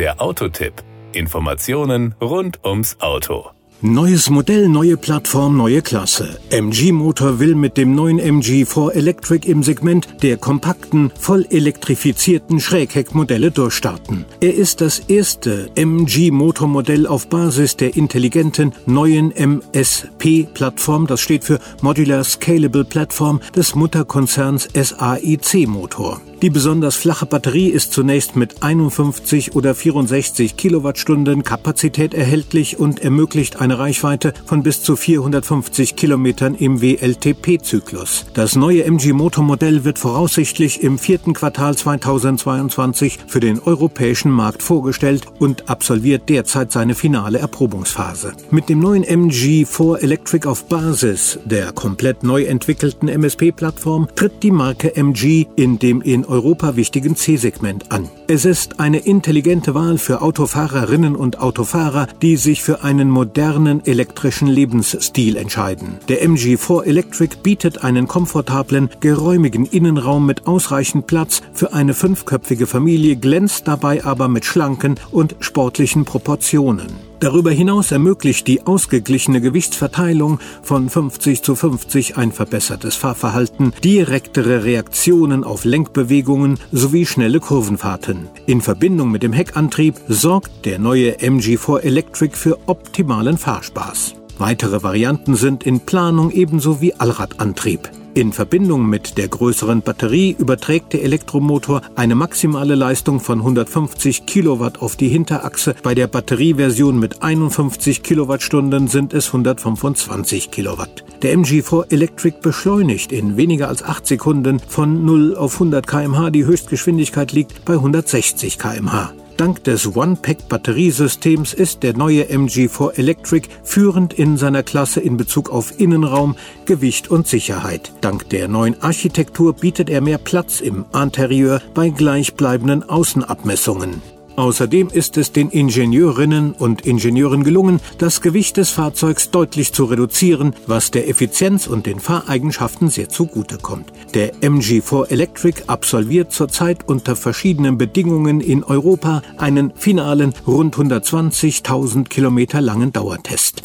Der 0.00 0.18
Autotipp. 0.18 0.72
Informationen 1.12 2.14
rund 2.22 2.64
ums 2.64 2.96
Auto. 3.00 3.50
Neues 3.82 4.30
Modell, 4.30 4.66
neue 4.66 4.96
Plattform, 4.96 5.58
neue 5.58 5.82
Klasse. 5.82 6.40
MG 6.48 6.90
Motor 6.90 7.38
will 7.38 7.54
mit 7.54 7.76
dem 7.76 7.94
neuen 7.94 8.18
MG4 8.18 8.92
Electric 8.92 9.46
im 9.46 9.62
Segment 9.62 10.22
der 10.22 10.38
kompakten, 10.38 11.12
voll 11.20 11.44
elektrifizierten 11.50 12.60
Schrägheckmodelle 12.60 13.50
durchstarten. 13.50 14.24
Er 14.40 14.54
ist 14.54 14.80
das 14.80 15.00
erste 15.00 15.68
MG 15.74 16.30
Motormodell 16.30 17.06
auf 17.06 17.28
Basis 17.28 17.76
der 17.76 17.94
intelligenten 17.94 18.72
neuen 18.86 19.32
MSP-Plattform, 19.32 21.08
das 21.08 21.20
steht 21.20 21.44
für 21.44 21.58
Modular 21.82 22.24
Scalable 22.24 22.86
Platform 22.86 23.38
des 23.54 23.74
Mutterkonzerns 23.74 24.66
SAIC 24.72 25.68
Motor. 25.68 26.22
Die 26.42 26.48
besonders 26.48 26.96
flache 26.96 27.26
Batterie 27.26 27.68
ist 27.68 27.92
zunächst 27.92 28.34
mit 28.34 28.62
51 28.62 29.54
oder 29.54 29.74
64 29.74 30.56
Kilowattstunden 30.56 31.42
Kapazität 31.42 32.14
erhältlich 32.14 32.78
und 32.78 33.00
ermöglicht 33.00 33.60
eine 33.60 33.78
Reichweite 33.78 34.32
von 34.46 34.62
bis 34.62 34.82
zu 34.82 34.96
450 34.96 35.96
Kilometern 35.96 36.54
im 36.54 36.80
WLTP-Zyklus. 36.80 38.24
Das 38.32 38.56
neue 38.56 38.84
MG 38.84 39.12
Motormodell 39.12 39.84
wird 39.84 39.98
voraussichtlich 39.98 40.82
im 40.82 40.98
vierten 40.98 41.34
Quartal 41.34 41.76
2022 41.76 43.18
für 43.26 43.40
den 43.40 43.60
europäischen 43.60 44.30
Markt 44.30 44.62
vorgestellt 44.62 45.26
und 45.38 45.68
absolviert 45.68 46.30
derzeit 46.30 46.72
seine 46.72 46.94
finale 46.94 47.38
Erprobungsphase. 47.38 48.32
Mit 48.50 48.70
dem 48.70 48.80
neuen 48.80 49.04
MG4 49.04 49.98
Electric 49.98 50.48
auf 50.48 50.64
Basis 50.64 51.38
der 51.44 51.72
komplett 51.72 52.22
neu 52.22 52.44
entwickelten 52.44 53.08
MSP-Plattform 53.08 54.08
tritt 54.16 54.42
die 54.42 54.50
Marke 54.50 54.96
MG 54.96 55.44
in 55.56 55.78
dem 55.78 56.00
in 56.00 56.24
Europa 56.30 56.76
wichtigen 56.76 57.16
C-Segment 57.16 57.92
an. 57.92 58.08
Es 58.28 58.44
ist 58.44 58.80
eine 58.80 58.98
intelligente 58.98 59.74
Wahl 59.74 59.98
für 59.98 60.22
Autofahrerinnen 60.22 61.16
und 61.16 61.40
Autofahrer, 61.40 62.06
die 62.22 62.36
sich 62.36 62.62
für 62.62 62.84
einen 62.84 63.10
modernen 63.10 63.84
elektrischen 63.84 64.48
Lebensstil 64.48 65.36
entscheiden. 65.36 65.98
Der 66.08 66.24
MG4 66.26 66.84
Electric 66.84 67.36
bietet 67.42 67.84
einen 67.84 68.06
komfortablen, 68.06 68.88
geräumigen 69.00 69.66
Innenraum 69.66 70.24
mit 70.24 70.46
ausreichend 70.46 71.06
Platz 71.06 71.42
für 71.52 71.72
eine 71.74 71.92
fünfköpfige 71.92 72.66
Familie, 72.66 73.16
glänzt 73.16 73.66
dabei 73.66 74.04
aber 74.04 74.28
mit 74.28 74.44
schlanken 74.44 75.00
und 75.10 75.36
sportlichen 75.40 76.04
Proportionen. 76.04 77.09
Darüber 77.20 77.50
hinaus 77.50 77.92
ermöglicht 77.92 78.46
die 78.46 78.66
ausgeglichene 78.66 79.42
Gewichtsverteilung 79.42 80.40
von 80.62 80.88
50 80.88 81.42
zu 81.42 81.54
50 81.54 82.16
ein 82.16 82.32
verbessertes 82.32 82.96
Fahrverhalten, 82.96 83.74
direktere 83.84 84.64
Reaktionen 84.64 85.44
auf 85.44 85.66
Lenkbewegungen 85.66 86.58
sowie 86.72 87.04
schnelle 87.04 87.38
Kurvenfahrten. 87.38 88.28
In 88.46 88.62
Verbindung 88.62 89.10
mit 89.10 89.22
dem 89.22 89.34
Heckantrieb 89.34 89.96
sorgt 90.08 90.64
der 90.64 90.78
neue 90.78 91.12
MG4 91.18 91.80
Electric 91.80 92.36
für 92.36 92.58
optimalen 92.66 93.36
Fahrspaß. 93.36 94.14
Weitere 94.38 94.82
Varianten 94.82 95.36
sind 95.36 95.64
in 95.64 95.80
Planung 95.80 96.30
ebenso 96.30 96.80
wie 96.80 96.94
Allradantrieb. 96.94 97.90
In 98.12 98.32
Verbindung 98.32 98.88
mit 98.88 99.18
der 99.18 99.28
größeren 99.28 99.82
Batterie 99.82 100.34
überträgt 100.36 100.94
der 100.94 101.04
Elektromotor 101.04 101.82
eine 101.94 102.16
maximale 102.16 102.74
Leistung 102.74 103.20
von 103.20 103.38
150 103.38 104.26
Kilowatt 104.26 104.82
auf 104.82 104.96
die 104.96 105.08
Hinterachse. 105.08 105.76
Bei 105.84 105.94
der 105.94 106.08
Batterieversion 106.08 106.98
mit 106.98 107.22
51 107.22 108.02
Kilowattstunden 108.02 108.88
sind 108.88 109.14
es 109.14 109.28
125 109.28 110.50
Kilowatt. 110.50 111.04
Der 111.22 111.36
MG4 111.36 111.92
Electric 111.92 112.38
beschleunigt 112.42 113.12
in 113.12 113.36
weniger 113.36 113.68
als 113.68 113.84
8 113.84 114.04
Sekunden 114.04 114.58
von 114.58 115.04
0 115.04 115.36
auf 115.36 115.54
100 115.54 115.86
kmh. 115.86 116.30
Die 116.30 116.44
Höchstgeschwindigkeit 116.44 117.30
liegt 117.30 117.64
bei 117.64 117.74
160 117.74 118.58
kmh. 118.58 119.12
Dank 119.40 119.64
des 119.64 119.96
One-Pack-Batteriesystems 119.96 121.54
ist 121.54 121.82
der 121.82 121.96
neue 121.96 122.24
MG4 122.24 122.98
Electric 122.98 123.48
führend 123.62 124.12
in 124.12 124.36
seiner 124.36 124.62
Klasse 124.62 125.00
in 125.00 125.16
Bezug 125.16 125.48
auf 125.48 125.80
Innenraum, 125.80 126.36
Gewicht 126.66 127.10
und 127.10 127.26
Sicherheit. 127.26 127.90
Dank 128.02 128.28
der 128.28 128.48
neuen 128.48 128.82
Architektur 128.82 129.54
bietet 129.54 129.88
er 129.88 130.02
mehr 130.02 130.18
Platz 130.18 130.60
im 130.60 130.84
Interieur 130.92 131.62
bei 131.72 131.88
gleichbleibenden 131.88 132.86
Außenabmessungen. 132.86 134.02
Außerdem 134.40 134.88
ist 134.88 135.18
es 135.18 135.32
den 135.32 135.50
Ingenieurinnen 135.50 136.52
und 136.52 136.86
Ingenieuren 136.86 137.44
gelungen, 137.44 137.78
das 137.98 138.22
Gewicht 138.22 138.56
des 138.56 138.70
Fahrzeugs 138.70 139.30
deutlich 139.30 139.74
zu 139.74 139.84
reduzieren, 139.84 140.54
was 140.66 140.90
der 140.90 141.10
Effizienz 141.10 141.66
und 141.66 141.84
den 141.84 142.00
Fahreigenschaften 142.00 142.88
sehr 142.88 143.10
zugutekommt. 143.10 143.92
Der 144.14 144.32
MG4 144.36 145.10
Electric 145.10 145.64
absolviert 145.66 146.32
zurzeit 146.32 146.88
unter 146.88 147.16
verschiedenen 147.16 147.76
Bedingungen 147.76 148.40
in 148.40 148.64
Europa 148.64 149.20
einen 149.36 149.74
finalen 149.76 150.32
rund 150.46 150.74
120.000 150.74 152.08
Kilometer 152.08 152.62
langen 152.62 152.94
Dauertest. 152.94 153.64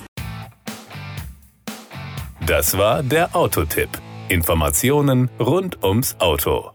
Das 2.46 2.78
war 2.78 3.02
der 3.02 3.34
Autotipp. 3.34 3.92
Informationen 4.28 5.30
rund 5.40 5.82
ums 5.86 6.18
Auto. 6.20 6.75